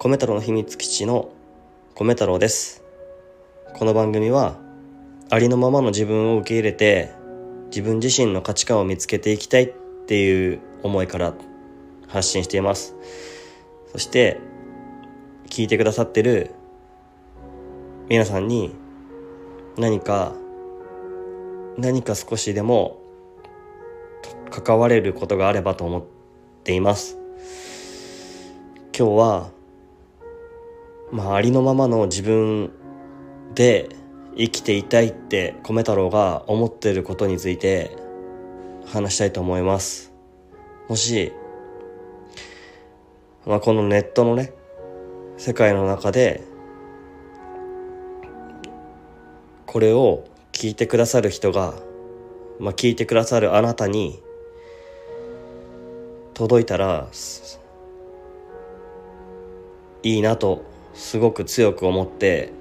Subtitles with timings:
[0.00, 1.28] 米太郎の秘密基地の
[1.96, 2.84] 米太郎です。
[3.74, 4.56] この番組は
[5.28, 7.12] ありのままの自分を受け入れて
[7.70, 9.72] 自分自身の価値観を見つけていきたいっ
[10.06, 11.34] ていう思いから
[12.06, 12.94] 発信しています。
[13.90, 14.38] そして
[15.48, 16.52] 聞いてくださってる
[18.08, 18.76] 皆さんに
[19.76, 20.32] 何か
[21.76, 23.02] 何か少しでも
[24.52, 26.04] 関われることがあればと思っ
[26.62, 27.18] ています。
[28.96, 29.57] 今日は
[31.10, 32.70] まあありのままの自分
[33.54, 33.88] で
[34.36, 37.96] 生きていたいって米太郎が思ってることについて
[38.86, 40.12] 話したいと思います。
[40.88, 41.32] もし、
[43.46, 44.52] まあ、このネットのね
[45.36, 46.42] 世界の中で
[49.66, 51.74] これを聞いてくださる人が、
[52.58, 54.22] まあ、聞いてくださるあなたに
[56.32, 57.08] 届いたら
[60.02, 60.64] いいなと
[60.98, 62.52] すごく強く思って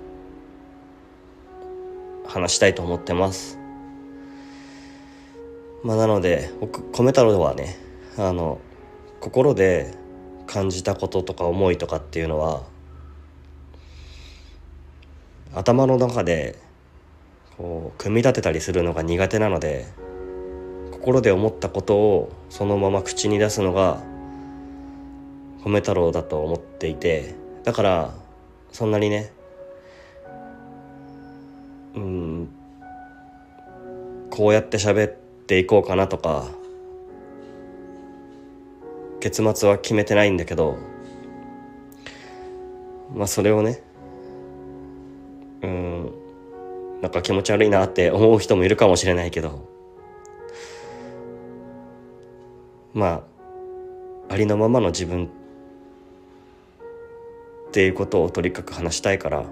[2.27, 3.57] 話したいと思ってます。
[5.83, 7.77] まあなので僕米太郎はね
[8.15, 8.59] あの
[9.21, 9.95] 心で
[10.45, 12.61] 感じたこととか思いとかっていうのは
[15.55, 16.59] 頭の中で
[17.57, 19.87] こう組み立てたりするのが苦手なので
[20.91, 24.03] 心で思ったことをそのまま口に出すのが
[25.63, 28.26] 米太郎だと思っていてだから
[28.77, 29.33] そんなにね。
[31.95, 32.47] うん。
[34.29, 36.45] こうやって喋っていこうかなとか
[39.19, 40.77] 結末は決めてないんだけど
[43.15, 43.81] まあそれをね
[45.63, 46.11] うん
[47.01, 49.67] なんか気持ち悪いなって思う人もいるかもしれないけど
[52.93, 53.23] ま
[54.29, 55.31] あありのままの自分
[57.67, 59.45] っていうことをとにかく話したいから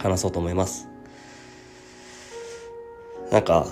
[0.00, 0.88] 話そうと思います。
[3.30, 3.66] なんか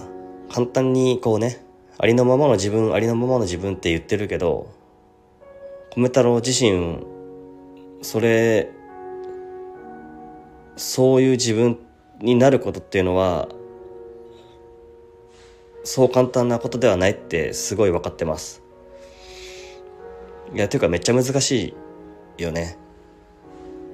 [0.51, 1.65] 簡単にこうね
[1.99, 4.73] ありのままの自分ありのままの自分って言ってるけど
[5.97, 7.05] 米太郎自身
[8.03, 8.71] それ
[10.77, 11.79] そういう自分
[12.21, 13.49] になることっていうのは
[15.83, 18.63] そう簡単なことではないってすごい分かってます。
[20.55, 21.75] いやというかめっちゃ難しい。
[22.43, 22.77] よね。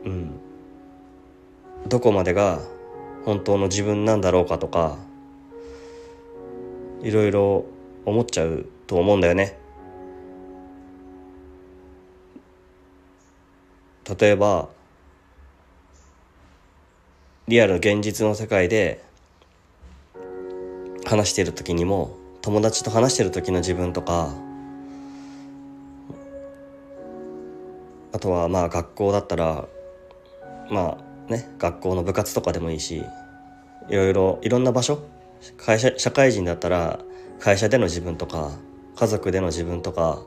[0.04, 0.30] うん。
[1.88, 2.60] どこまでが
[3.24, 4.96] 本当の自分なんだろうかとか
[7.02, 7.64] いろいろ
[8.04, 9.58] 思っちゃうと思うんだよね。
[14.18, 14.68] 例えば
[17.48, 19.02] リアル現実の世界で
[21.04, 24.34] 話している時にも友達と話している時の自分とか
[28.14, 29.66] あとはまあ学校だったら
[30.70, 30.98] ま
[31.28, 33.02] あね学校の部活とかでもいいし
[33.88, 35.02] いろいろいろんな場所
[35.56, 37.00] 会社社会人だったら
[37.40, 38.52] 会社での自分とか
[38.94, 40.22] 家族での自分とか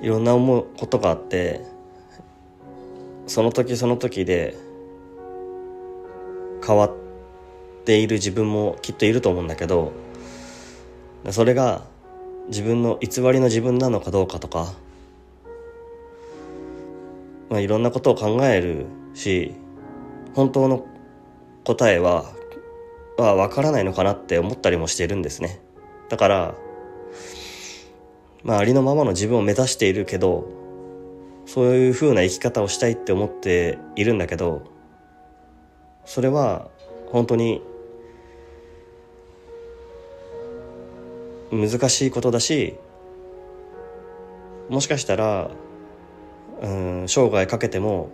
[0.00, 1.62] いろんな思うことがあって
[3.26, 4.56] その時その時で
[6.64, 6.92] 変わっ
[7.84, 9.92] ている自分もきっといると思うんだけど
[11.30, 11.82] それが
[12.48, 14.74] 自分の偽りの自分なのかどうかとか、
[17.52, 19.52] まあ、いろんなことを考えるし
[20.32, 20.86] 本当の
[21.64, 22.32] 答えは
[23.18, 25.60] は分からないのかなって思ったりもしているんですね。
[26.08, 26.54] だから
[28.42, 30.48] まあありのままの自分を目指しているけど
[31.44, 34.62] そういう風な生き方をしたいって思っているんだけど
[36.06, 36.70] それは
[37.10, 37.60] 本当に
[41.50, 42.78] 難しいことだし
[44.70, 45.50] もしかしたら
[46.62, 48.10] うん生涯かけても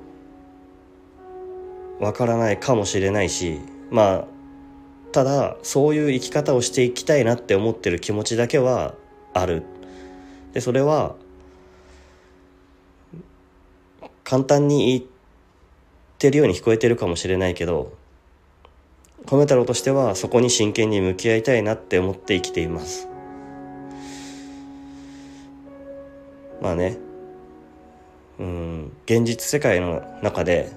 [2.00, 3.60] わからないかもしれないし
[3.91, 4.25] まあ
[5.12, 8.94] ただそういう生き方をしていきたいなって思ってる気持ちだけは
[9.32, 9.62] ある。
[10.52, 11.14] でそれは
[14.25, 15.11] 簡単に言っ
[16.19, 17.93] てるように聞こえてるかもしれないけど
[19.26, 23.08] 米太郎としてはそこに真剣に向き合いたいなって思って生きています。
[26.61, 27.07] まあね。
[28.38, 28.93] うん。
[29.06, 30.70] 現実世界の中で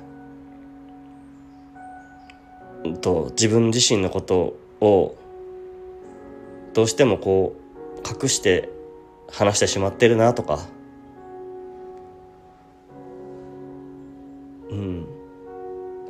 [3.02, 5.16] と自分自身のことを
[6.74, 8.70] どうしてもこう隠して
[9.30, 10.68] 話してしまってるなとか。
[14.70, 15.06] うん。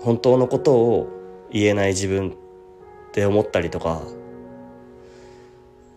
[0.01, 1.07] 本当のことを
[1.51, 2.33] 言えない自分っ
[3.12, 4.01] て思ったりとか。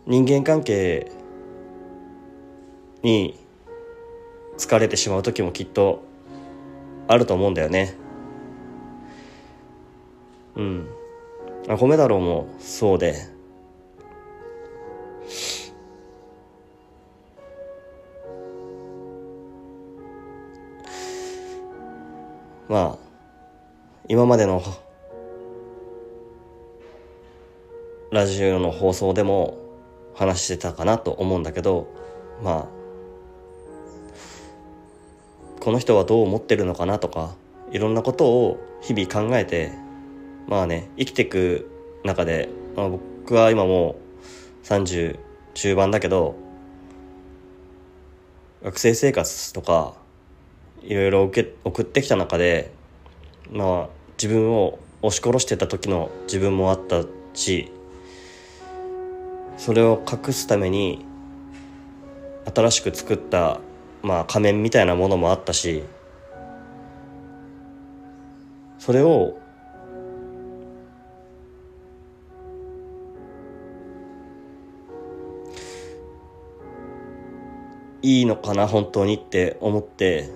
[0.06, 1.10] 人間関係
[3.02, 3.38] に
[4.56, 6.02] 疲れてしまう時もきっと
[7.08, 7.96] あると思うんだよね。
[10.56, 10.88] うん。
[11.68, 13.34] あ米太郎もそうで。
[22.68, 23.04] まあ
[24.08, 24.62] 今までの
[28.10, 29.58] ラジオの放送でも
[30.14, 31.88] 話してたかなと思うんだけど
[32.42, 32.83] まあ
[35.64, 37.34] この人はどう思ってるのかなとか
[37.72, 39.72] いろんなことを日々考えて
[40.46, 41.70] まあね生きていく
[42.04, 43.96] 中で、まあ、僕は今も
[44.62, 45.18] う30
[45.54, 46.34] 中盤だけど
[48.62, 49.94] 学生生活とか
[50.82, 52.70] いろいろ送ってきた中で
[53.50, 53.88] まあ
[54.22, 57.72] 自分を押し殺してた時の自分もあったし
[59.56, 61.06] それを隠すために
[62.54, 63.60] 新しく作った
[64.04, 65.82] まあ仮面みたいなものもあったし
[68.78, 69.38] それを
[78.02, 80.28] いいのかな本当にって思って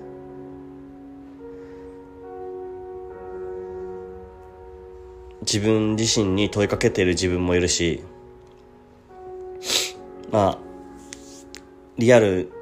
[5.43, 8.03] 自分自身に問いかけてる自分もいるし
[10.33, 10.59] まあ
[11.99, 12.58] リアル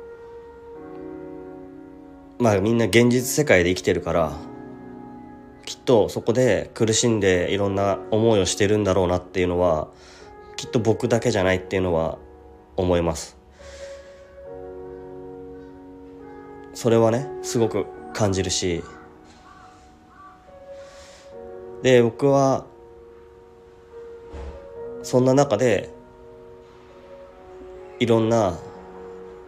[2.38, 4.32] まあみんな現実世界で生きてるから
[5.64, 9.88] きっとそこで苦しんでいろんな思いをしてるんだろうなっていうのは
[10.56, 12.18] きっと僕だけじゃないっていうのは
[12.76, 13.36] 思います。
[16.74, 18.84] それはねすごく感じるし
[21.82, 22.66] で僕は
[25.02, 25.88] そんな中で
[27.98, 28.58] いろんな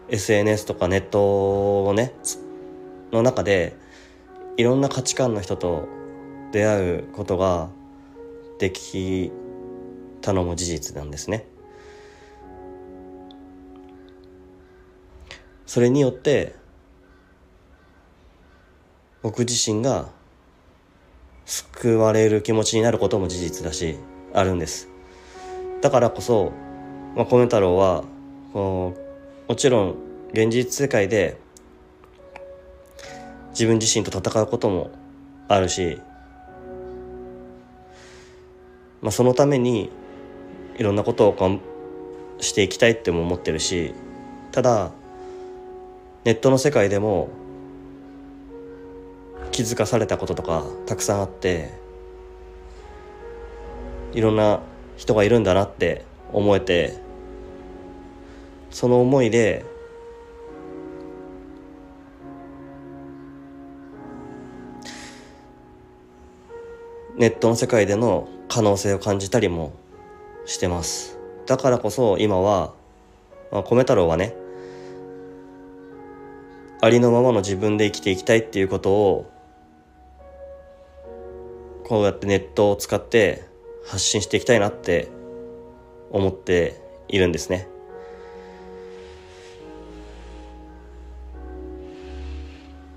[0.09, 2.15] SNS とかネットをね
[3.13, 3.77] の中で
[4.57, 5.89] いろんな価値観の人と
[6.53, 7.69] 出会うことが
[8.59, 9.31] でき
[10.21, 11.47] たのも事実なんですね。
[15.67, 16.55] それによって
[19.23, 20.09] 僕自身が
[21.45, 23.99] 救われる気持ちになることも事実だし
[24.33, 24.89] あるんです
[25.83, 26.53] だからこそ、
[27.17, 28.05] まあ、米太郎は
[28.53, 28.95] こ
[29.47, 29.95] うもちろん
[30.33, 31.39] 現実世界で
[33.59, 34.93] 自分自身と戦うことも
[35.49, 36.01] あるし、
[39.03, 39.91] まあ、そのために
[40.77, 41.61] いろんなことを
[42.39, 43.95] していきたいっても思ってるし
[44.53, 44.93] ただ
[46.23, 47.31] ネットの世界でも
[49.51, 51.73] 気づかされたこととかたくさんあって
[54.13, 54.61] いろんな
[54.97, 56.97] 人がいるんだなって思えて
[58.71, 59.65] その思いで
[67.19, 69.73] ネットの世界での可能性を感じたりも
[70.47, 72.73] してますだからこそ今は、
[73.51, 74.35] まあ、米太郎はね
[76.81, 79.31] ありのままの自分で生きていきたいっていうことを
[81.85, 83.45] こうやってネットを使って
[83.85, 85.09] 発信していきたいなって
[86.11, 87.67] 思っているんですね。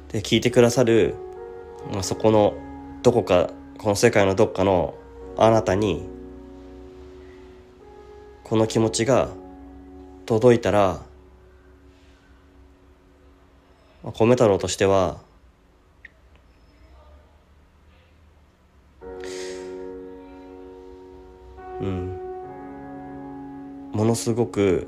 [0.09, 1.15] で聞いてくださる、
[1.91, 2.53] まあ、そこの
[3.01, 3.49] どこか
[3.81, 4.93] この世界のどっかの
[5.37, 6.07] あなたに
[8.43, 9.29] この気持ちが
[10.27, 11.01] 届いたら、
[14.03, 15.17] 米太郎としては
[21.81, 22.19] うん
[23.93, 24.85] ものすごく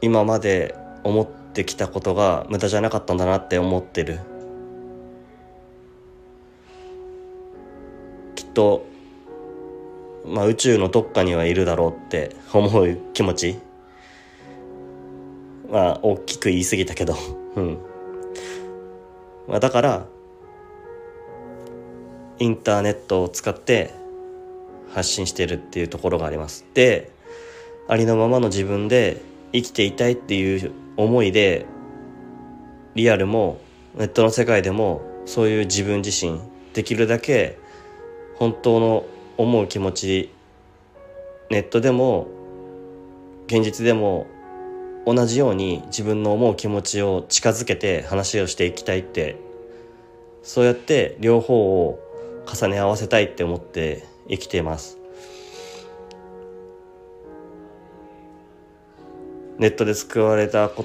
[0.00, 0.74] 今まで
[1.04, 4.31] 思ってきたことが無駄じゃなかったんだなって思ってる。
[8.52, 8.86] と
[10.26, 13.58] まあ宇宙のどっかにはいるだろうって思う気持ち？
[15.70, 17.14] まあ大きく言い過ぎたけど。
[17.56, 17.78] うん。
[19.48, 20.06] まあだから
[22.38, 23.90] インターネットを使って
[24.92, 26.64] 発信してるっていうところがあります。
[26.74, 27.10] で、
[27.88, 29.20] ありのままの自分で
[29.52, 31.66] 生きていたいっていう思いで、
[32.94, 33.58] リアルも
[33.96, 36.40] ネットの世界でもそういう自分自身
[36.74, 37.58] できるだけ
[38.42, 39.06] 本当の
[39.38, 40.34] 思う気持ち
[41.48, 42.26] ネットでも
[43.46, 44.26] 現実でも
[45.06, 49.36] 同じように自分の思う気持ちを近づけて話をしていきたいって
[50.42, 52.00] そうやって両方を
[52.52, 54.98] 重ね合わせたいって思って生きています。
[59.58, 60.84] ネットで救われたこ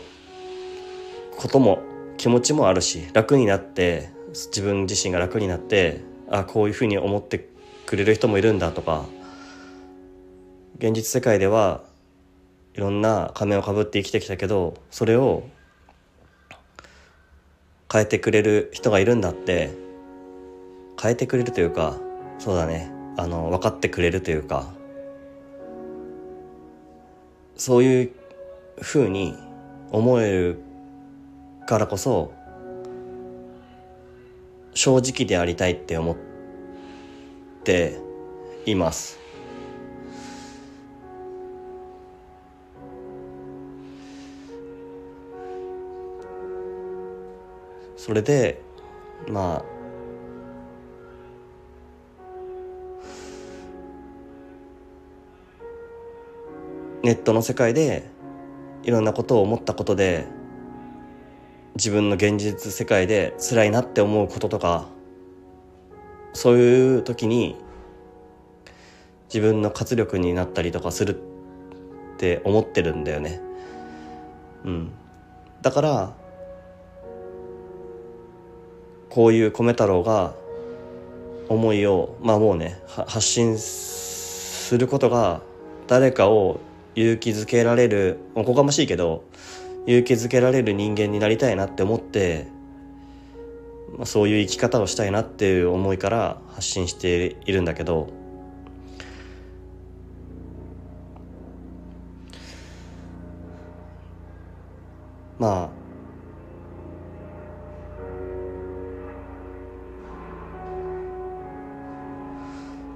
[1.48, 1.80] とも
[2.18, 7.48] 気持ちもあるし楽になって自分自身が楽になってあこういうふうに思って
[7.86, 9.06] くれる人もいるんだとか。
[10.78, 11.82] 現実世界では
[12.76, 15.42] いろんな仮面をかぶって生きてきたけどそれを
[17.92, 19.88] 変えてくれる人がいるんだって。
[21.00, 21.98] 変えてくれるというか
[22.40, 22.92] そうだね。
[23.18, 24.72] あの分かってくれるというか。
[27.56, 28.12] そういう
[28.82, 29.36] ふうに
[29.92, 30.60] 思える
[31.66, 32.32] からこそ
[34.78, 36.16] 正直でありたいって思っ
[37.64, 38.00] て
[38.68, 39.20] います。
[47.96, 48.62] それで
[49.28, 49.66] まあ
[57.02, 58.12] ネットの世界で
[58.84, 60.28] いろんなことを思ったことで
[61.78, 64.88] 自分の現実世界で辛いなって思うこととか
[66.34, 67.56] そういう時に
[69.32, 71.22] 自分の活力になったりとかする
[72.16, 73.40] って思ってるんだよね。
[74.66, 74.92] うん、
[75.62, 76.14] だから
[79.10, 80.34] こういう米太郎が
[81.48, 85.42] 思いをまあもうね発信することが
[85.86, 86.60] 誰かを
[86.96, 89.24] 勇気づけられるおこがましいけど
[89.88, 92.48] 勇気づけられる人間になりたいなって思って、
[93.98, 98.10] まあ、そういう生き方をしたいなっていう思いから発信しているんだけど
[105.40, 105.78] まあ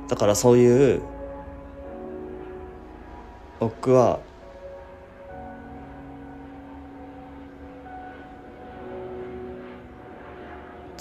[0.09, 1.01] だからそういう
[3.61, 4.19] 僕は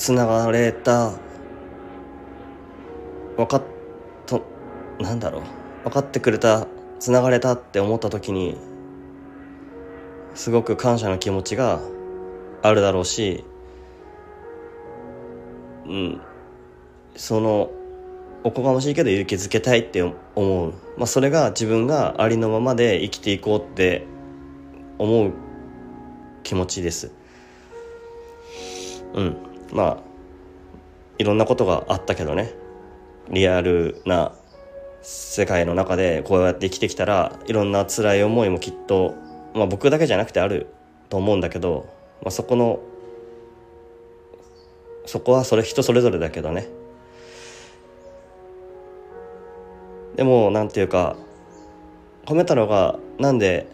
[0.01, 1.13] つながれた
[3.37, 3.63] 分かっ
[4.25, 4.43] と
[4.99, 5.43] なんだろう。
[5.85, 6.67] 分かってくれた
[6.99, 8.57] つながれたって思った時に
[10.35, 11.83] すごく感謝の気持ちが
[12.63, 13.45] あるだろうし
[15.85, 16.23] うん。
[17.15, 17.71] その
[18.43, 20.01] おこがましいけど勇気づけたいって
[20.35, 24.07] 思う、まあ、それが自分がありのままで生きていこうって
[24.97, 25.33] 思う
[26.43, 27.13] 気持ちです。
[29.13, 29.50] うん。
[29.73, 29.99] まあ
[31.19, 32.55] いろんなことがあったけどね。
[33.31, 34.33] リアルな
[35.03, 39.15] 世界の中でこうやって生きてきたらいろんな辛い思いもきっと、
[39.55, 40.67] まあ、僕だけじゃなくてある
[41.09, 41.89] と思うんだけど、
[42.23, 42.81] まあ、そこの
[45.07, 46.69] そこはそれ人それぞれだけどね。
[50.17, 51.17] でもなんていうか
[52.27, 53.67] 米太郎がなんで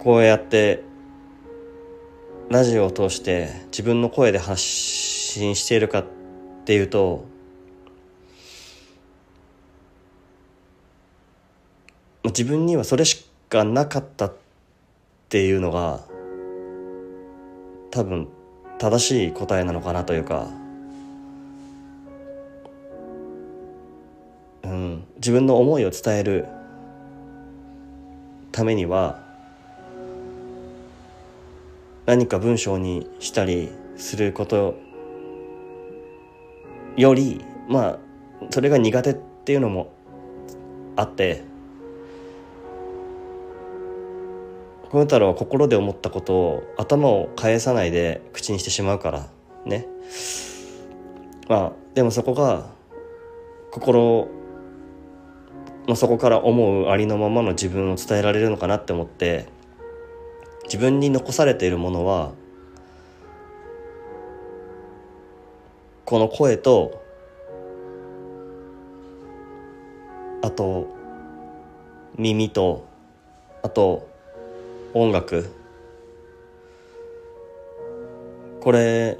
[0.00, 0.82] こうやって
[2.50, 6.04] ラジオを通して自分の声で発信しているかっ
[6.64, 7.26] ていうと
[12.24, 14.34] 自分にはそれしかなかったっ
[15.28, 16.00] ていうのが
[17.90, 18.28] 多分
[18.78, 20.48] 正しい答えなのかなというか。
[24.64, 26.46] うん自分の思いを伝える
[28.52, 29.27] ためには
[32.08, 34.76] 何か文章にしたりすること
[36.96, 37.98] よりまあ
[38.48, 39.92] それが苦手っていうのも
[40.96, 41.44] あって
[44.88, 49.26] 小太郎は心で思ったことを頭を返さないで口にしてしまうから
[49.66, 49.86] ね。
[51.46, 52.70] まあでもそこが
[53.70, 54.28] 心
[55.86, 59.57] まあ、そこから思うありのままの自分を伝えられるのかなって思って
[60.68, 62.32] 自分に残されているものは
[66.04, 67.02] この声と
[70.42, 70.86] あと
[72.16, 72.86] 耳と
[73.62, 74.08] あと
[74.92, 75.50] 音楽
[78.60, 79.18] これ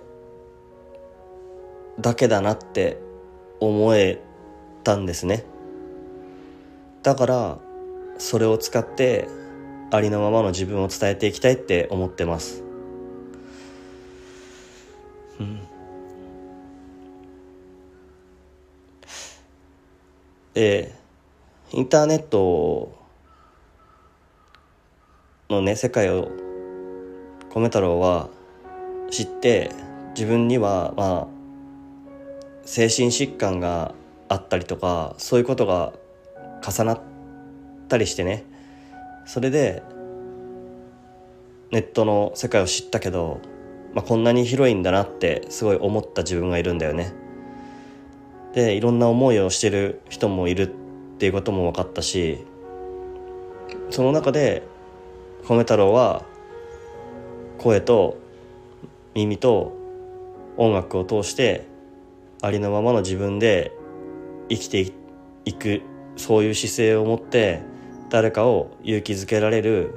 [1.98, 2.98] だけだなって
[3.58, 4.20] 思え
[4.84, 5.44] たんですね。
[7.02, 7.58] だから
[8.18, 9.28] それを使って
[9.90, 12.62] ありのままの自分を伝えていきたいって思ってます。
[15.40, 15.60] うん、
[20.52, 20.92] で
[21.72, 22.92] インターネット
[25.48, 26.28] のね世界を
[27.50, 28.28] 米太郎は
[29.10, 29.70] 知って
[30.14, 31.26] 自分にはまあ
[32.64, 33.94] 精神疾患が
[34.28, 35.92] あったりとかそういうことが
[36.66, 37.00] 重なっ
[37.88, 38.44] たりしてね
[39.28, 39.82] それで
[41.70, 43.42] ネットの世界を知ったけど、
[43.92, 47.12] まあ、こんなに広いんだなってすごい思った自分がいるんだよね。
[48.54, 52.46] でいろんな思いをしてる人もいるっていうことも分かったし
[53.90, 54.62] その中で
[55.46, 56.24] 米太郎は
[57.58, 58.16] 声と
[59.14, 59.76] 耳と
[60.56, 61.66] 音楽を通して
[62.40, 63.72] ありのままの自分で
[64.48, 64.90] 生きて
[65.44, 65.82] いく
[66.16, 67.60] そういう姿勢を持って
[68.10, 69.94] 誰かを勇気づけられる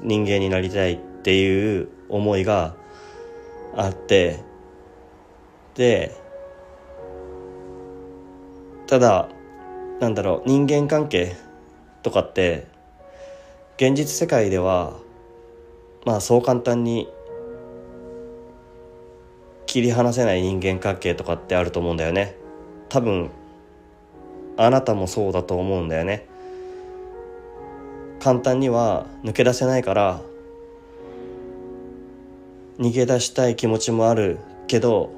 [0.00, 2.74] 人間になりたいっていう思いが
[3.76, 4.40] あって
[5.74, 6.16] で
[8.86, 9.28] ただ
[10.00, 11.36] なんだろう人間関係
[12.02, 12.66] とかって
[13.76, 14.96] 現実世界では
[16.04, 17.08] まあそう簡単に
[19.66, 22.36] 切り離せない人間関係とかってあると思うんだよね。
[22.88, 23.30] 多分
[24.56, 26.26] あなたもそうだと思うんだよね。
[28.20, 30.20] 簡単には抜け出せないから
[32.78, 35.10] 逃げ出したい気持ちもあるけど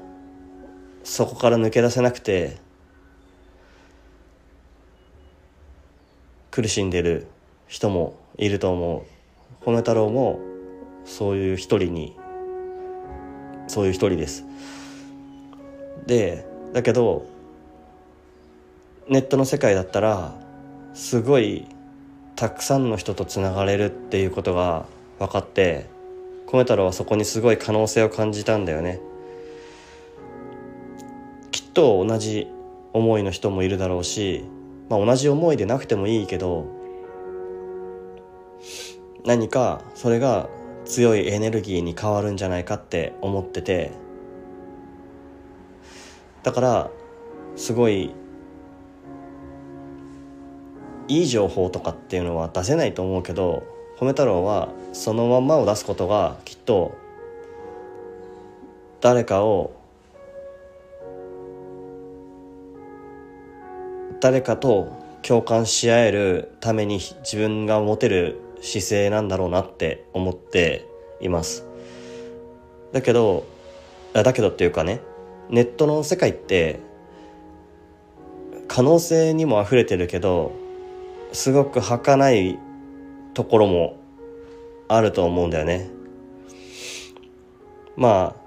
[1.03, 2.57] そこから抜け出せなくて
[6.51, 7.27] 苦しんでる
[7.67, 9.65] 人もいると思う。
[9.65, 10.39] 米太郎も
[11.05, 12.17] そういう一人に
[13.67, 14.43] そういう一人です。
[16.05, 17.25] でだけど
[19.07, 20.33] ネットの世界だったら
[20.93, 21.67] すごい
[22.41, 24.87] たくさんの人とつながれるっていうことが
[25.19, 25.85] 分かって
[26.47, 28.99] 米太郎はそこにすごい可能性を感じたんだよね。
[31.51, 32.47] きっと同じ
[32.93, 34.43] 思いの人もいるだろうし
[34.89, 36.65] まあ、同じ思いでなくてもいいけど
[39.23, 40.49] 何かそれが
[40.85, 43.91] 強いエネルギーに変わるんじゃないかって思ってて。
[46.41, 46.89] だから
[47.55, 48.15] すごい
[51.11, 53.63] いい情報とかっていうのは出せないと思うけど
[53.99, 56.97] 米太郎はそのまんまを出すことがきっと
[59.01, 59.73] 誰かを
[64.21, 70.87] 誰かと共感し合えるために自分が持てる姿勢なんだろうなって思って
[71.19, 71.65] います。
[72.93, 73.45] だけど
[74.13, 75.01] だけどっていうかね
[75.49, 76.79] ネットの世界って
[78.69, 80.53] 可能性にも溢れてるけど
[81.31, 82.59] すごく儚い
[83.33, 83.97] ところも
[84.87, 85.89] あると思うんだよね。
[87.95, 88.41] まあ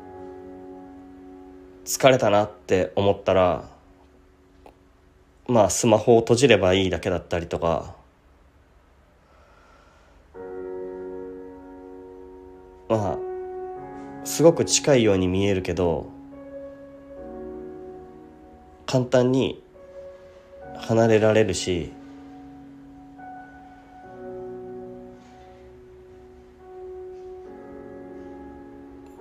[1.84, 3.68] 疲れたなって思ったら
[5.46, 7.94] まあスマホを閉じればいいだけだったりとか。
[12.86, 13.18] まあ
[14.24, 16.06] すごく近いように見えるけど
[18.86, 19.62] 簡単に
[20.76, 21.92] 離れられるし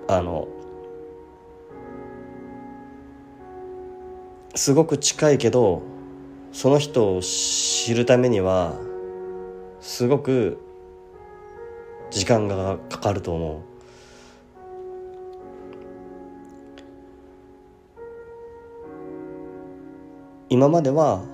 [0.06, 0.48] あの
[4.54, 5.82] すごく近いけど
[6.52, 8.74] その人を知るためには
[9.80, 10.58] すごく
[12.10, 13.60] 時間がかかると思う。
[20.48, 21.24] 今までは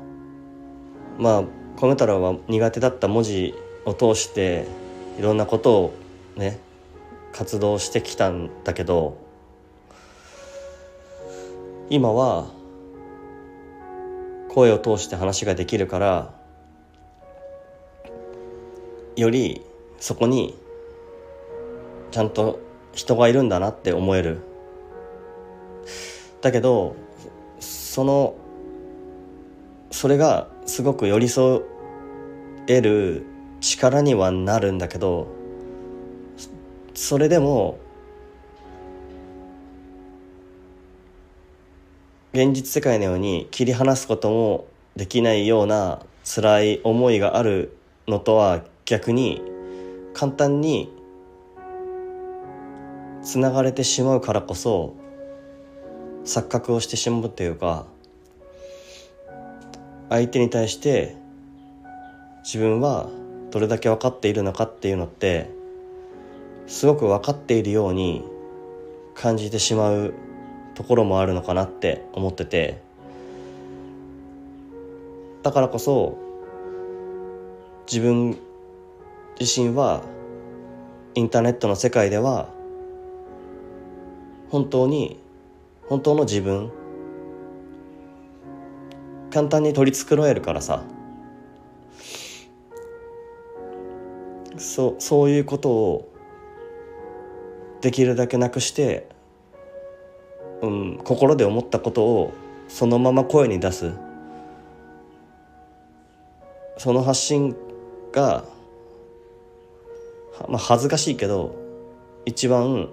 [1.18, 1.44] まあ
[1.76, 3.54] 米太郎は苦手だった文字
[3.85, 4.66] を通して
[5.18, 5.94] いろんなことを
[6.37, 6.59] ね
[7.33, 9.16] 活動してきたんだけど
[11.88, 12.47] 今は
[14.49, 16.35] 声を通して話ができるから
[19.16, 19.62] より
[19.99, 20.57] そこに
[22.11, 22.59] ちゃんと
[22.93, 24.40] 人がいるんだなって思える。
[26.40, 26.97] だけど
[27.61, 28.35] その
[29.90, 31.61] それがすごく寄り添
[32.66, 33.27] える
[33.61, 35.39] 力にはなるんだけど
[37.00, 37.78] それでも
[42.34, 47.74] 現実世界のように切り離すこともできないような辛い思いがある
[48.06, 49.42] のとは逆に
[50.12, 50.92] 簡単に
[53.22, 54.94] つながれてしまうからこそ
[56.26, 57.86] 錯覚をしてしまうというか
[60.10, 61.16] 相手に対して
[62.44, 63.08] 自分は
[63.50, 65.58] どれだけ分かっているのかっていうのって
[66.70, 68.24] すごく分かっているように
[69.16, 70.14] 感じてしまう
[70.74, 72.80] ところもあるのかなって思ってて。
[75.42, 76.16] だからこそ
[77.90, 78.38] 自分
[79.40, 80.04] 自身は
[81.14, 82.50] インターネットの世界では
[84.50, 85.18] 本当に
[85.88, 86.70] 本当の自分
[89.33, 90.85] 簡単に取り繕えるからさ。
[94.56, 96.11] そそういうことを
[97.81, 99.09] できるだけなくして、
[100.62, 102.33] うん、心で思ったことを
[102.69, 103.93] そのまま声に出す。
[106.79, 107.57] その発信
[108.12, 108.45] が、
[110.49, 111.55] まあ、恥ずかしいけど
[112.25, 112.88] 一番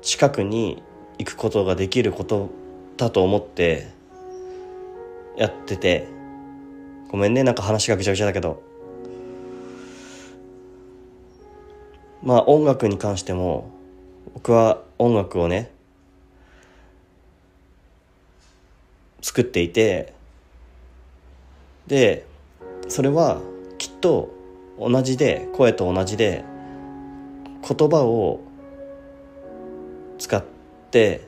[0.00, 0.82] 近くに
[1.18, 2.48] 行くことができること
[2.96, 3.88] だと思って
[5.36, 6.20] やってて。
[7.10, 8.62] ごめんねなんか話がぐちゃぐちゃだけど。
[12.22, 13.70] まあ音楽に関しても
[14.34, 15.70] 僕は音楽をね
[19.22, 20.12] 作っていて
[21.86, 22.26] で
[22.88, 23.40] それは
[23.78, 24.30] きっと
[24.78, 26.44] 同じで声と同じで
[27.66, 28.40] 言葉を
[30.18, 30.42] 使っ
[30.90, 31.26] て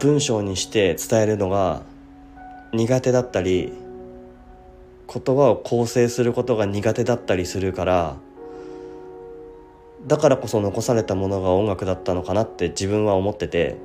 [0.00, 1.82] 文章にして伝えるのが
[2.72, 3.72] 苦手だったり
[5.12, 8.16] 言葉を構成することが苦手だったりするから
[10.06, 13.76] だからこそ残されたものが音楽だったのかなって自分は思ってて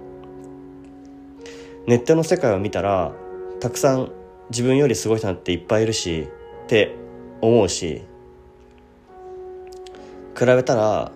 [1.86, 3.14] ネットの世界を見たら
[3.60, 4.12] たくさん
[4.50, 6.28] 自分よりすごい人なんていっぱいいるし
[6.64, 6.96] って
[7.42, 8.04] 思うし
[10.38, 11.12] 比べたら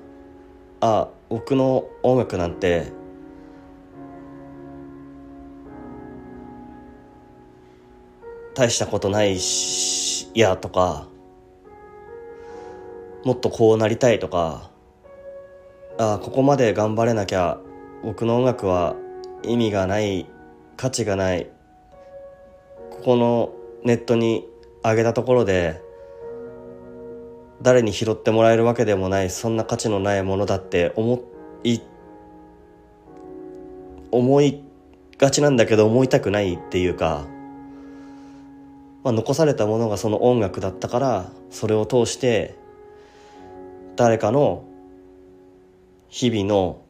[0.81, 2.91] あ僕の音楽なんて
[8.53, 11.07] 大したことないしやとか
[13.23, 14.70] もっとこうなりたいとか
[16.03, 17.59] あここまで頑張れなきゃ
[18.01, 18.95] 僕の音楽は
[19.43, 20.25] 意味がない
[20.75, 21.47] 価値がない
[22.89, 24.47] ここのネットに
[24.83, 25.79] 上げたところで
[27.61, 31.21] 誰に拾ってもらえるわけでもないそんな価値のないものだって思
[31.63, 31.81] い
[34.09, 34.63] 思い
[35.19, 37.27] がちなんだけど思いたくないっていうか、
[39.03, 42.57] まあ、残されたものがその音楽だったからそれを通して
[43.95, 44.65] 誰かの
[46.11, 46.81] 日々の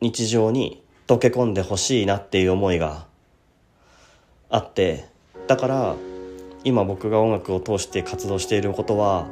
[0.00, 3.08] 日常に溶け込んでほしいなっていう思いが
[4.48, 5.08] あって
[5.48, 5.96] だから
[6.62, 9.26] 今僕が音楽を通して活動していることは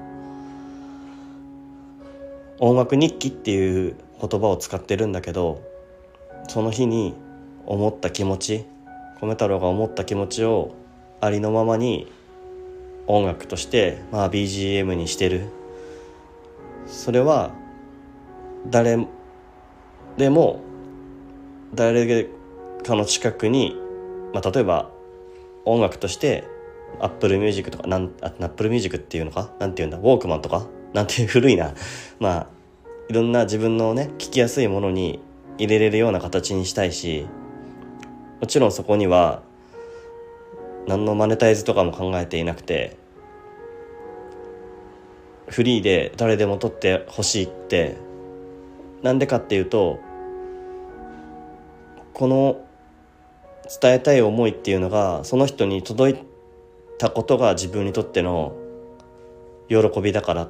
[2.58, 5.62] 音楽日記っていう言葉を使ってるんだけど
[6.48, 7.14] その日に
[7.64, 8.66] 思った気持ち
[9.20, 10.74] 米太郎が思った気持ちを
[11.20, 12.12] ありのままに
[13.06, 15.46] 音楽として、まあ、BGM にしてる。
[16.86, 17.61] それは
[18.66, 19.06] 誰
[20.16, 20.60] でも
[21.74, 22.24] 誰
[22.84, 23.76] かの近くに、
[24.32, 24.90] まあ、例えば
[25.64, 26.44] 音楽として
[27.00, 29.52] アップルミュージックとかなんアップルミュージックっていうのか？
[29.58, 29.98] なんていうんだ？
[29.98, 30.66] ウォークマンとか？
[30.92, 31.74] なんていう古いな。
[32.20, 32.46] まあ
[33.08, 35.20] いろんな自分のね聞きやすいものに
[35.58, 37.26] 入れれるような形にしたいし
[38.40, 39.42] もちろんそこには
[40.86, 42.96] 何のマネタイズとかも考えていなくて
[45.48, 47.96] フリーで誰でも撮ってほしいって
[49.02, 49.98] なんでかっていうと
[52.14, 52.64] この
[53.80, 56.24] 伝えたい思いっていうのがその人に届い
[56.98, 58.54] たことが自分にとっての
[59.68, 60.48] 喜びだから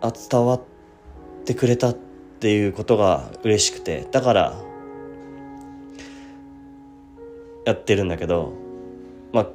[0.00, 0.62] あ伝わっ
[1.44, 4.54] てくれたっていうことが嬉しくてだから
[7.66, 8.54] やってるんだけど
[9.32, 9.46] まあ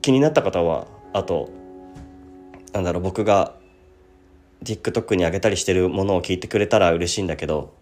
[0.00, 1.50] 気になった方はあと
[2.72, 3.59] なんだろう僕が
[4.64, 7.72] TikTok に上げたりしてるものを聞いてくれたら嬉しいんだけど、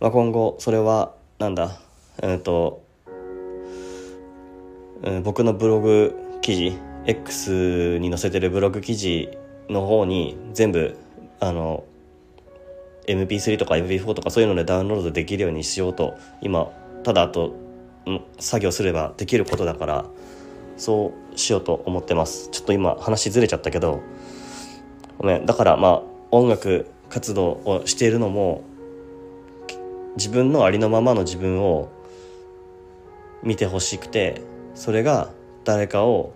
[0.00, 1.78] まあ、今後それはなんだ
[2.22, 2.82] えっ、と、
[5.02, 9.30] うん、僕のブログ記事 X に載せてるブログ記事
[9.68, 10.96] の方に全部
[11.40, 11.84] あの
[13.06, 16.68] MP3 とか MP4 とかそういうのでダウンロードできるようにしようと今
[17.04, 17.54] ただあと
[18.38, 20.04] 作業すればできることだから
[20.76, 22.50] そうしようと思ってます。
[22.50, 24.00] ちょっと今話ずれちゃったけど
[25.18, 25.46] ごめん。
[25.46, 28.64] だからまあ音楽活動をしているのも
[30.16, 31.90] 自分のありのままの自分を
[33.42, 34.40] 見てほしくて
[34.74, 35.30] それが
[35.64, 36.34] 誰かを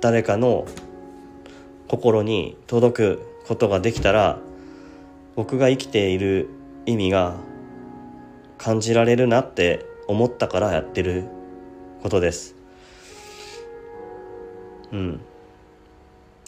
[0.00, 0.66] 誰かの
[1.88, 4.38] 心に届くことができたら
[5.34, 6.48] 僕が生きている
[6.84, 7.36] 意味が
[8.58, 11.24] 感じられるなって思ったからやってる
[12.02, 12.54] ことです。
[14.92, 15.20] うん。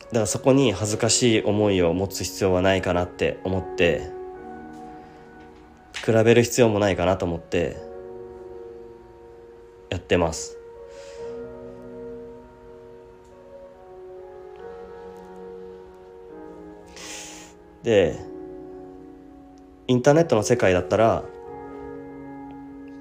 [0.09, 4.11] だからそこに恥ずかしい思いを持つ必要はないかなって思って
[6.05, 7.77] 比べる必要もないかなと思って
[9.91, 10.57] やってます。
[17.83, 18.19] で
[19.87, 21.25] インターネットの世界だったら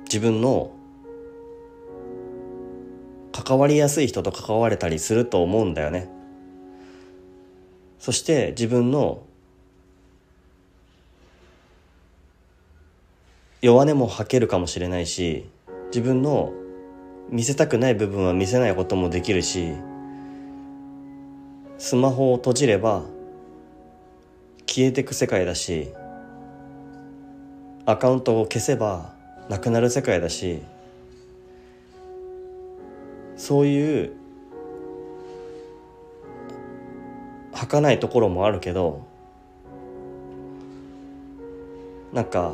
[0.05, 0.71] 自分の
[3.31, 6.16] 関わりやすい人と関われたりすると思うんだよね。
[7.99, 9.23] そして自分の
[13.61, 15.49] 弱音も吐けるかもしれないし
[15.87, 16.53] 自分の
[17.29, 19.73] 見せたくない部分は見せないこともできるし
[21.77, 23.03] スマホを閉じれば
[24.65, 25.91] 消えてく世界だし
[27.85, 29.13] アカウントを消せば
[29.49, 30.61] なくなる世界だし
[33.37, 34.13] そういう
[37.67, 39.05] 儚いところもあるけど
[42.13, 42.53] なんか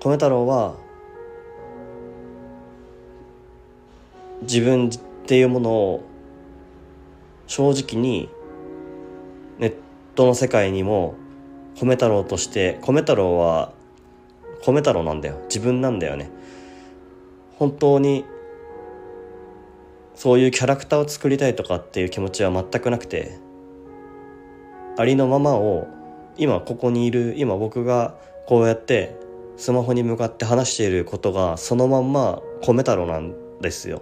[0.00, 0.74] 米太郎は
[4.42, 4.90] 自分っ
[5.26, 6.02] ていうものを
[7.46, 8.28] 正直に
[9.58, 9.74] ネッ
[10.14, 11.14] トの世界にも
[11.76, 13.72] 米太郎として米太郎は
[14.64, 15.38] 米太郎なんだよ。
[15.44, 16.30] 自分なんだよね。
[17.58, 18.24] 本当に
[20.22, 23.40] そういうキャラクターを作りたいとかっていう気持ちは全くなくて
[24.96, 25.88] ありのままを
[26.36, 28.14] 今ここにいる今僕が
[28.46, 29.16] こうやって
[29.56, 34.00] スマホに向かって話していることがそのまんま米太郎なんですよ。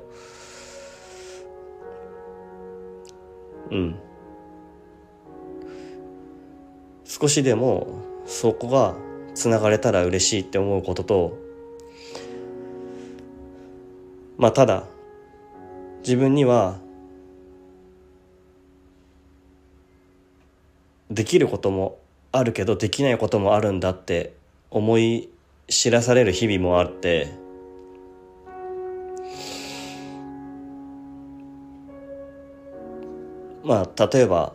[3.71, 3.99] うん。
[7.07, 7.87] 少しでも
[8.27, 8.95] そこが
[9.35, 11.39] つながれたら嬉しいって思うことと
[14.37, 14.85] まあただ
[16.01, 16.79] 自分には
[21.11, 21.99] できることも
[22.33, 24.35] あるけどできないこともあるんだって
[24.71, 25.29] 思い
[25.69, 27.33] 知らされる日々もあって
[33.65, 34.55] まあ例えば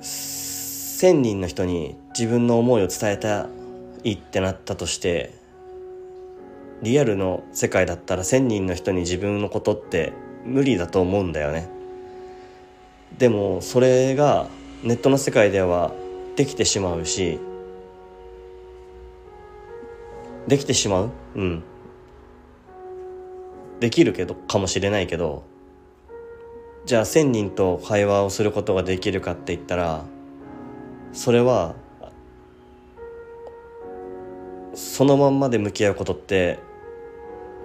[0.00, 3.48] 1,000人の人に自分の思いを伝えた
[4.02, 5.34] いってなったとして
[6.82, 10.12] リアルの世界だったら1,000人の人に自分のことって
[10.44, 11.68] 無理だと思うんだよね。
[13.18, 14.48] でもそれが
[14.82, 15.92] ネットの世界では
[16.36, 17.38] できてしまうし
[20.46, 21.10] できてしまう？
[21.34, 21.62] うん
[23.80, 25.44] できるけどかもしれないけど
[26.84, 30.04] じゃあ1,000人と会話をすることができるかって言ったら
[31.12, 31.74] それは
[34.76, 36.58] そのまんまで向き合うことって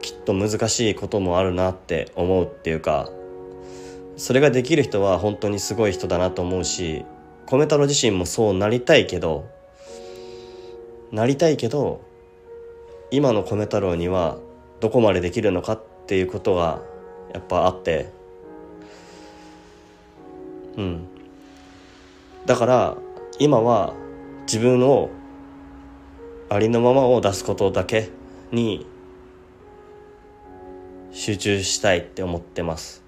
[0.01, 3.11] きっと難しいこともあるなって思うっていうか
[4.15, 7.03] それができる人は本当にすごい人だなと思うし
[7.47, 9.45] 米太郎自身もそうなりたいけど
[11.11, 12.01] なりたいけど
[13.11, 14.37] 今の米太郎には
[14.79, 16.81] どこまでできるのかっていうことが
[17.33, 18.09] やっぱあって
[20.77, 21.07] うん。
[22.45, 22.97] だから
[23.37, 23.93] 今は
[24.43, 25.09] 自分を
[26.53, 28.09] ありのままを出すことだけ
[28.51, 28.85] に
[31.13, 33.05] 集中したいって思ってます。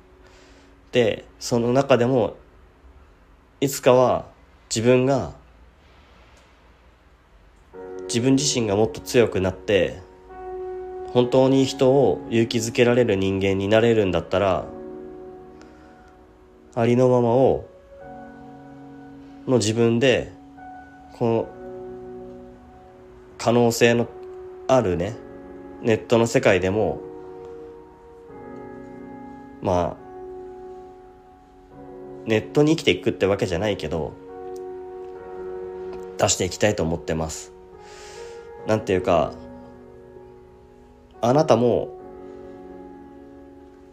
[0.93, 2.37] でその中でも
[3.59, 4.27] いつかは
[4.73, 5.33] 自分が
[8.07, 9.99] 自分自身がもっと強くなって
[11.07, 14.63] 本当に人を勇気づけられる人間になれるんだったら
[16.75, 17.65] ありのままを
[19.49, 20.31] の自分で
[21.11, 21.62] この
[23.43, 24.07] 可能性の
[24.69, 25.17] あるね
[25.81, 27.01] ネットの世界でも
[29.61, 30.03] まあ
[32.25, 34.13] ネットに生きていくってわけじゃないけど
[36.17, 37.51] 出していきたいと思ってます。
[38.65, 39.33] なんていうか
[41.19, 41.89] あなたも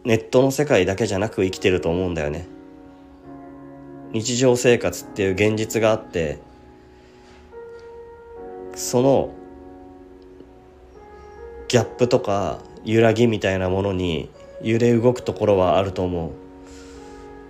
[0.05, 2.47] ネットの世界だけじゃなく生きてると思うんだよね。
[4.13, 6.39] 日常生活っていう現実があって
[8.75, 9.40] その
[11.71, 14.29] ギャップとか揺らぎみたいなものに
[14.61, 16.31] 揺れ動くところはあると思う。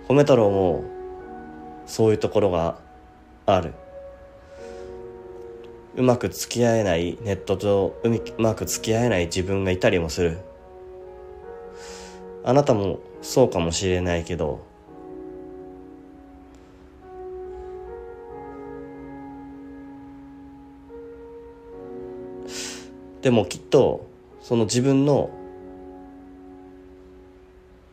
[0.06, 0.84] 米太郎も
[1.86, 2.78] そういうところが
[3.46, 3.74] ある。
[5.96, 10.38] うまく付き合えないネットとうまく付き合えない自分がいたりもする。
[12.44, 14.64] あなたもそうかもしれないけど
[23.20, 24.11] でもきっと
[24.42, 25.30] その自分の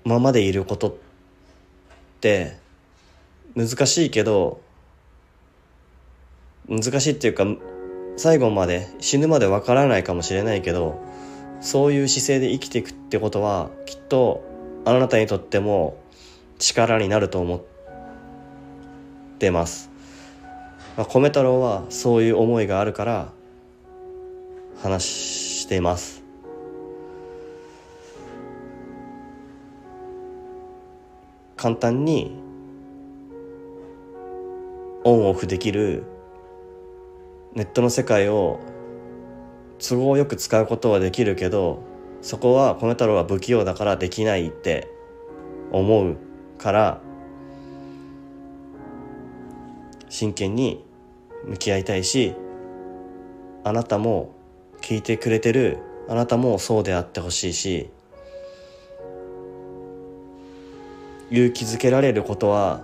[0.04, 0.96] ままでいることっ
[2.20, 2.58] て
[3.56, 4.62] 難しいけど
[6.68, 7.46] 難しいっていうか
[8.18, 11.00] 最後まで死ぬまでわからないかもしれないけど
[11.62, 14.44] そういう姿勢で生きていくってことはきっと
[14.86, 16.02] あなたにとっても
[16.58, 17.62] 力になると思っ
[19.40, 19.90] てます。
[20.98, 23.32] まあ、米太郎はそういう思いがあるから
[24.82, 26.19] 話しています。
[31.60, 32.32] 簡単に
[35.04, 36.06] オンオフできる
[37.54, 38.62] ネットの世界を
[39.78, 41.84] 都合よく使うことはできるけど
[42.22, 44.88] そこは米太郎は不器用だからできないって
[45.74, 46.16] 思う
[46.58, 47.02] から
[50.08, 50.86] 真剣に
[51.44, 52.36] 向き合いたいし
[53.66, 54.34] あなたも
[54.80, 57.90] 聞いてくれてるあなたもそうであってほしいし
[61.32, 62.82] 勇気づけられることは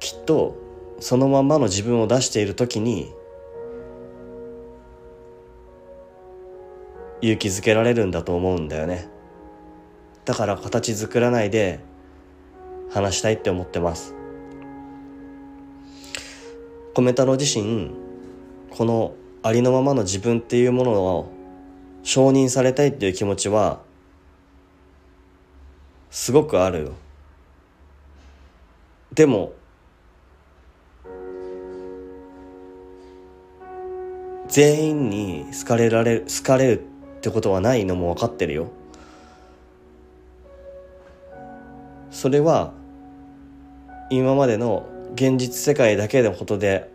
[0.00, 0.56] きっと
[1.00, 3.12] そのまんまの自分を出している時に
[7.20, 9.08] 勇気づけられるんだと思うんだよね。
[10.24, 11.80] だから形作らないで
[12.90, 14.14] 話したいって思ってます。
[16.94, 17.90] 米太郎自身
[18.70, 21.32] このありのままの自分っていうものを
[22.02, 23.83] 承認されたいっていう気持ちは
[26.14, 26.92] すごくあるよ。
[29.12, 29.52] でも
[34.46, 36.80] 全員に好かれられる好かれる
[37.16, 38.70] ってことはないのも分かってるよ。
[42.12, 42.72] それは
[44.08, 46.92] 今までの現実世界だけのことで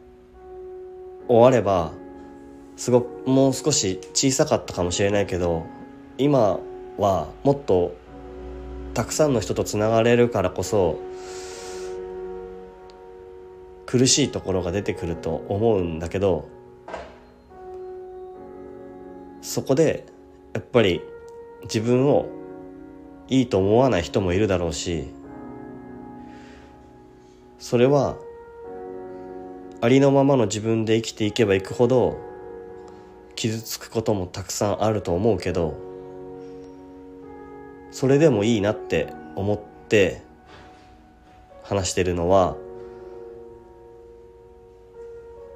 [1.27, 1.91] 終われば
[2.77, 5.65] すごくもう少し小さかったかもしれないけど
[6.17, 6.57] 今
[6.97, 7.99] はもっと
[8.93, 10.99] たくさんの人とつながれるからこそ
[13.85, 16.47] 苦しいところが出てくると思うんだけど
[19.41, 20.05] そこで
[20.53, 21.01] やっぱり
[21.63, 22.27] 自分を
[23.29, 25.07] いいと思わない人もいるだろうし
[27.57, 28.17] それは
[29.81, 32.17] ありのままの自分で生きていけばいくほど
[33.35, 35.88] 傷つくこともたくさんあると思うけど
[37.91, 40.21] それでもいいなって思って
[41.63, 42.55] 話してるのは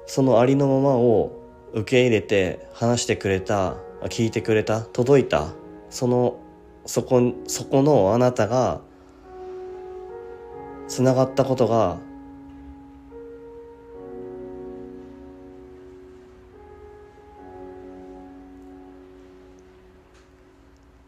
[0.06, 1.32] そのありのままを
[1.72, 5.48] 受け入れて話してくれた聞いてくれた届いた
[5.90, 6.38] その
[6.86, 8.80] そこそこのあなたが
[10.86, 11.98] つながったことが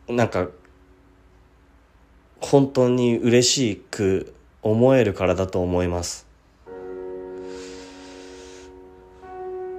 [0.08, 0.48] なんか
[2.40, 6.26] 本当に嬉しく思えるからだと思います。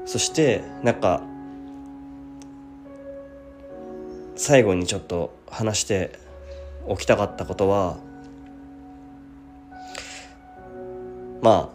[0.06, 1.22] そしてなんか
[4.38, 6.18] 最後にちょっと話して
[6.88, 7.98] おきたかったことは
[11.42, 11.74] ま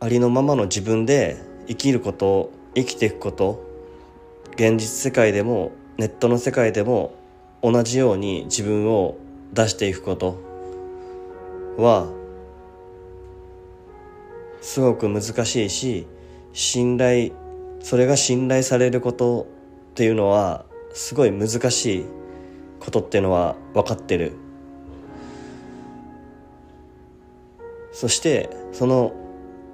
[0.00, 3.64] あありのままの自分で生きること生きていくこと
[4.54, 7.14] 現実世界でもネットの世界でも
[7.62, 9.16] 同じように自分を
[9.52, 10.36] 出していくこと
[11.76, 12.08] は
[14.60, 16.06] すごく難しいし
[16.52, 17.32] 信頼
[17.80, 19.46] それが信頼されること
[19.92, 22.04] っていうのはすごい難しい
[22.80, 24.32] ことっていうのは分かってる。
[27.92, 29.12] そしてその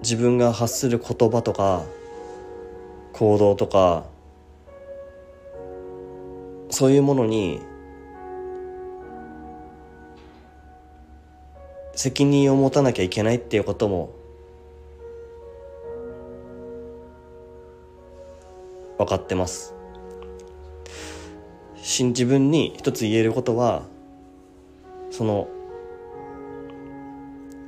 [0.01, 1.85] 自分が発する言葉とか
[3.13, 4.05] 行動とか
[6.71, 7.61] そういうものに
[11.97, 14.13] 責任を持たなきゃいけないっていうことも
[18.99, 19.75] 分かってます。
[21.77, 23.83] 自分に一つ言えることは
[25.11, 25.49] その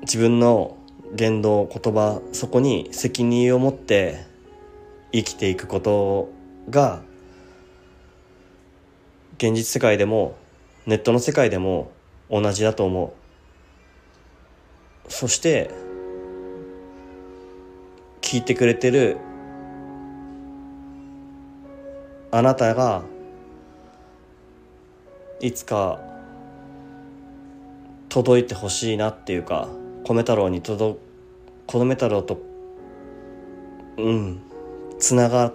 [0.02, 0.76] 自分の
[1.14, 4.24] 言動言葉そこに責任を持って
[5.12, 6.30] 生きていくこと
[6.70, 7.02] が
[9.36, 10.36] 現実世界でも
[10.86, 11.92] ネットの世界でも
[12.30, 13.25] 同じだと思う。
[15.08, 15.70] そして
[18.20, 19.18] 聞いてくれてる
[22.30, 23.02] あなたが
[25.40, 26.00] いつか
[28.08, 29.68] 届いてほしいなっていうか
[30.04, 30.98] 米太郎に届
[31.66, 32.40] 米太郎と
[33.98, 34.40] うん
[34.98, 35.52] つなが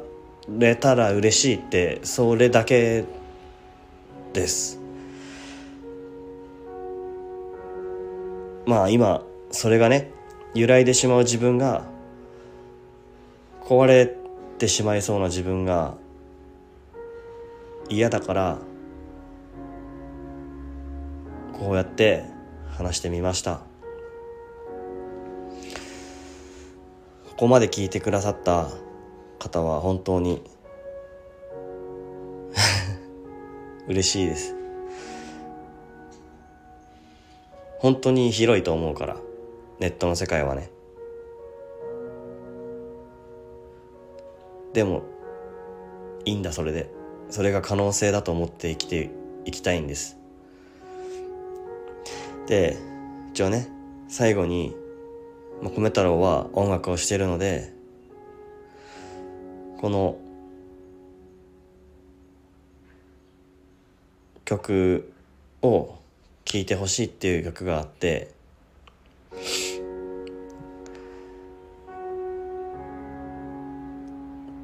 [0.47, 3.05] れたら嬉しいってそれだけ
[4.33, 4.79] です。
[8.65, 10.11] まあ今それがね
[10.53, 11.85] 揺らいでしまう自分が
[13.63, 14.13] 壊れ
[14.57, 15.95] てしまいそうな自分が
[17.89, 18.57] 嫌だから
[21.53, 22.23] こうやって
[22.71, 23.61] 話してみました。
[27.29, 28.69] ここまで聞いてくださった
[29.39, 30.43] 方は本当に
[33.87, 34.55] 嬉しいです。
[37.79, 39.17] 本当に広いと思うから。
[39.81, 40.69] ネットの世界はね。
[44.71, 45.03] でも
[46.23, 46.89] いいんだそれで。
[47.29, 49.09] それが可能性だと思って生きて
[49.45, 50.17] いきたいんです。
[52.47, 52.77] で
[53.33, 53.69] 一応ね
[54.07, 54.75] 最後に
[55.61, 57.71] まあ、米太郎は音楽をしているので
[59.79, 60.17] この
[64.43, 65.13] 曲
[65.61, 65.95] を
[66.45, 68.31] 聴いてほしいっていう曲があって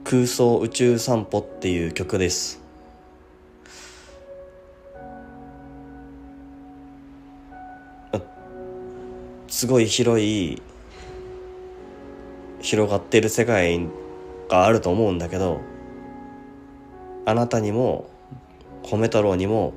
[0.09, 2.61] 空想宇宙散歩っていう曲です。
[9.49, 10.61] すごい広い
[12.61, 13.85] 広がってる世界
[14.47, 15.59] があると思うんだけど
[17.25, 18.09] あなたにも
[18.83, 19.73] 米太郎にも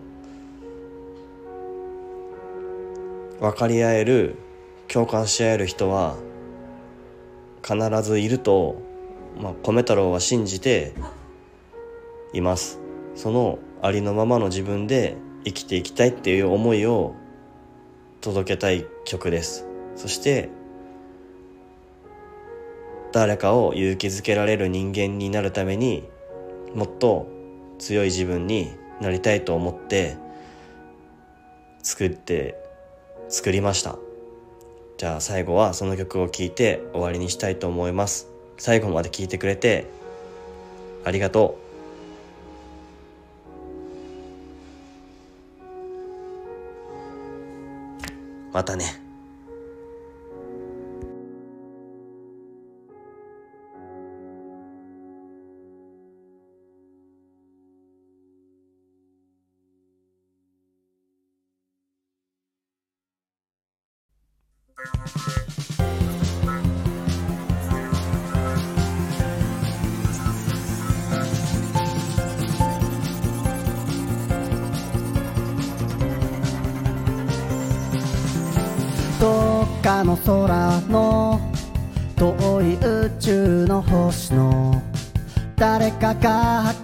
[3.41, 4.37] 分かり合える
[4.87, 6.15] 共感し合える人は
[7.65, 8.90] 必ずいると、
[9.39, 10.95] まあ、米太郎は信じて
[12.33, 12.81] います。
[13.15, 17.15] そのありのままの自分で生きていきたいっていう思いを
[18.21, 19.67] 届けたい曲です。
[19.97, 20.49] そして
[23.13, 26.09] 誰かを勇気づけられる人間になるために
[26.75, 27.27] もっと
[27.79, 28.71] 強い自分に
[29.01, 30.17] なりたいと思って
[31.83, 32.55] 作って
[33.29, 33.99] 作りました。
[34.99, 38.29] じゃあ最後はその曲を聴いて終わりにしたいと思います。
[38.61, 39.87] 最後まで聞いてくれて
[41.03, 41.59] ありがと
[48.51, 48.53] う。
[48.53, 49.00] またね。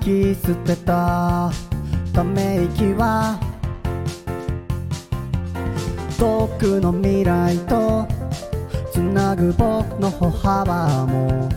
[0.06, 1.50] き捨てた
[2.12, 3.40] ため息は
[6.16, 8.06] 遠くの未来と
[8.92, 11.48] つなぐ僕の歩幅も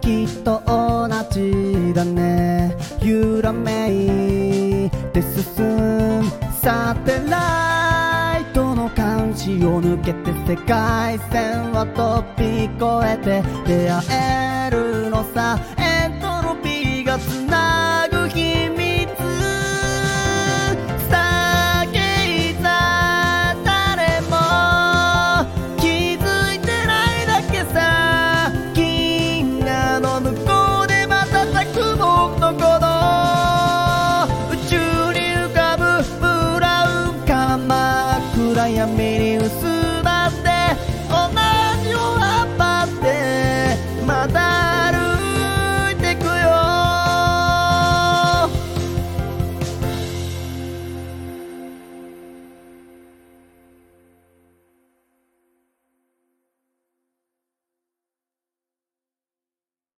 [0.00, 2.76] きっと同じだね。
[3.02, 6.22] 揺らめいて進む
[6.62, 15.58] サテライトの監視を抜けて世界線を飛び越えて出会えるのさ。